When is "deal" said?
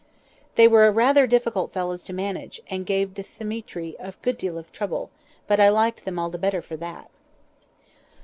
4.35-4.57